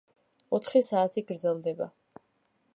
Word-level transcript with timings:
ოთხი 0.57 0.81
საათი 0.87 1.25
გრძელდება. 1.29 1.91